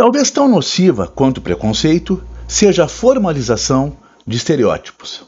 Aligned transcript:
Talvez 0.00 0.30
tão 0.30 0.48
nociva 0.48 1.06
quanto 1.06 1.36
o 1.36 1.40
preconceito 1.42 2.24
seja 2.48 2.84
a 2.84 2.88
formalização 2.88 3.98
de 4.26 4.34
estereótipos. 4.34 5.24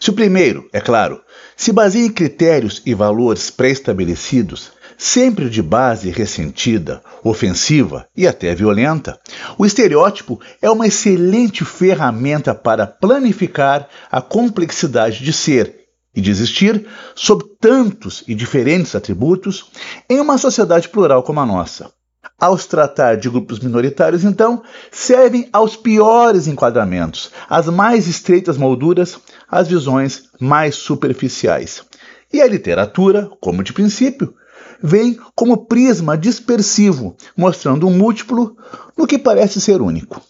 Se 0.00 0.08
o 0.08 0.14
primeiro, 0.14 0.66
é 0.72 0.80
claro, 0.80 1.20
se 1.54 1.70
baseia 1.70 2.06
em 2.06 2.10
critérios 2.10 2.80
e 2.86 2.94
valores 2.94 3.50
pré-estabelecidos, 3.50 4.72
sempre 4.96 5.50
de 5.50 5.60
base 5.60 6.08
ressentida, 6.08 7.02
ofensiva 7.22 8.08
e 8.16 8.26
até 8.26 8.54
violenta, 8.54 9.20
o 9.58 9.66
estereótipo 9.66 10.40
é 10.62 10.70
uma 10.70 10.86
excelente 10.86 11.62
ferramenta 11.62 12.54
para 12.54 12.86
planificar 12.86 13.86
a 14.10 14.22
complexidade 14.22 15.22
de 15.22 15.32
ser 15.34 15.74
e 16.14 16.22
de 16.22 16.30
existir 16.30 16.86
sob 17.14 17.44
tantos 17.60 18.24
e 18.26 18.34
diferentes 18.34 18.94
atributos 18.94 19.66
em 20.08 20.18
uma 20.18 20.38
sociedade 20.38 20.88
plural 20.88 21.22
como 21.22 21.38
a 21.40 21.44
nossa. 21.44 21.94
Ao 22.38 22.56
se 22.58 22.68
tratar 22.68 23.16
de 23.16 23.30
grupos 23.30 23.60
minoritários, 23.60 24.22
então, 24.22 24.62
servem 24.90 25.48
aos 25.50 25.74
piores 25.74 26.46
enquadramentos, 26.46 27.30
às 27.48 27.66
mais 27.66 28.06
estreitas 28.06 28.58
molduras, 28.58 29.18
às 29.48 29.68
visões 29.68 30.24
mais 30.38 30.74
superficiais. 30.74 31.82
E 32.30 32.42
a 32.42 32.46
literatura, 32.46 33.30
como 33.40 33.62
de 33.62 33.72
princípio, 33.72 34.34
vem 34.82 35.18
como 35.34 35.64
prisma 35.66 36.18
dispersivo, 36.18 37.16
mostrando 37.34 37.86
um 37.86 37.96
múltiplo 37.96 38.54
no 38.96 39.06
que 39.06 39.18
parece 39.18 39.58
ser 39.58 39.80
único. 39.80 40.20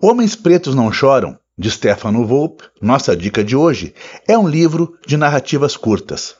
Homens 0.00 0.36
Pretos 0.36 0.76
Não 0.76 0.92
Choram, 0.92 1.36
de 1.58 1.68
Stefano 1.72 2.24
Volpe, 2.24 2.62
nossa 2.80 3.16
dica 3.16 3.42
de 3.42 3.56
hoje, 3.56 3.92
é 4.28 4.38
um 4.38 4.48
livro 4.48 4.96
de 5.04 5.16
narrativas 5.16 5.76
curtas. 5.76 6.36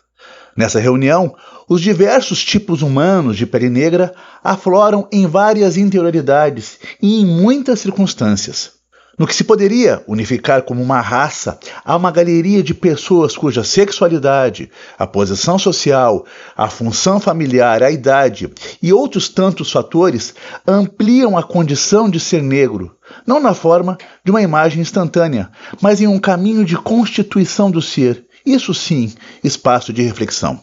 Nessa 0.59 0.80
reunião, 0.80 1.37
os 1.69 1.80
diversos 1.80 2.45
tipos 2.45 2.83
humanos 2.83 3.37
de 3.37 3.47
pele 3.47 3.71
negra 3.71 4.12
afloram 4.43 5.07
em 5.12 5.25
várias 5.25 5.77
interioridades 5.77 6.81
e 7.01 7.21
em 7.21 7.25
muitas 7.25 7.79
circunstâncias. 7.79 8.73
No 9.17 9.25
que 9.25 9.34
se 9.37 9.45
poderia 9.45 10.03
unificar 10.09 10.62
como 10.62 10.83
uma 10.83 11.00
raça, 11.00 11.61
há 11.84 11.95
uma 11.95 12.11
galeria 12.11 12.61
de 12.61 12.75
pessoas 12.75 13.37
cuja 13.37 13.62
sexualidade, 13.62 14.69
a 14.98 15.06
posição 15.06 15.61
social, 15.61 16.27
a 16.56 16.69
função 16.69 17.20
familiar, 17.20 17.81
a 17.81 17.91
idade 17.93 18.53
e 18.83 18.93
outros 18.93 19.28
tantos 19.28 19.70
fatores 19.70 20.34
ampliam 20.67 21.39
a 21.39 21.43
condição 21.45 22.11
de 22.11 22.19
ser 22.19 22.43
negro, 22.43 22.97
não 23.25 23.39
na 23.39 23.55
forma 23.55 23.97
de 24.25 24.33
uma 24.33 24.43
imagem 24.43 24.83
instantânea, 24.83 25.53
mas 25.81 26.00
em 26.00 26.09
um 26.09 26.19
caminho 26.19 26.65
de 26.65 26.77
constituição 26.77 27.70
do 27.70 27.81
ser. 27.81 28.28
Isso 28.48 28.72
sim, 28.72 29.12
espaço 29.44 29.92
de 29.92 30.00
reflexão. 30.00 30.58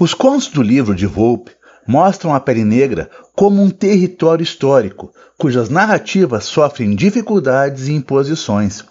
Os 0.00 0.14
contos 0.14 0.48
do 0.48 0.62
livro 0.62 0.94
de 0.94 1.04
Volpe 1.04 1.52
mostram 1.86 2.34
a 2.34 2.40
pele 2.40 2.64
negra 2.64 3.10
como 3.34 3.62
um 3.62 3.68
território 3.68 4.42
histórico, 4.42 5.12
cujas 5.36 5.68
narrativas 5.68 6.46
sofrem 6.46 6.96
dificuldades 6.96 7.88
e 7.88 7.92
imposições. 7.92 8.82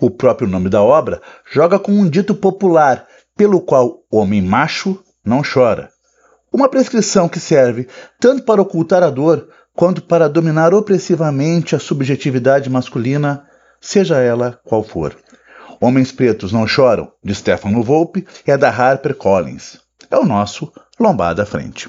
O 0.00 0.08
próprio 0.10 0.48
nome 0.48 0.70
da 0.70 0.80
obra 0.80 1.20
joga 1.52 1.78
com 1.78 1.92
um 1.92 2.08
dito 2.08 2.34
popular, 2.34 3.06
pelo 3.36 3.60
qual 3.60 3.98
homem 4.10 4.40
macho 4.40 4.98
não 5.22 5.42
chora. 5.42 5.90
Uma 6.50 6.70
prescrição 6.70 7.28
que 7.28 7.38
serve 7.38 7.86
tanto 8.18 8.44
para 8.44 8.62
ocultar 8.62 9.02
a 9.02 9.10
dor 9.10 9.46
quanto 9.74 10.00
para 10.00 10.26
dominar 10.26 10.72
opressivamente 10.72 11.76
a 11.76 11.78
subjetividade 11.78 12.70
masculina, 12.70 13.44
seja 13.78 14.20
ela 14.20 14.58
qual 14.64 14.82
for. 14.82 15.14
Homens 15.80 16.12
Pretos 16.12 16.52
Não 16.52 16.66
Choram, 16.66 17.10
de 17.24 17.34
Stefano 17.34 17.82
Volpe, 17.82 18.26
é 18.46 18.56
da 18.58 18.68
Harper 18.68 19.14
Collins. 19.14 19.80
É 20.10 20.18
o 20.18 20.26
nosso 20.26 20.70
Lombada 20.98 21.46
Frente. 21.46 21.88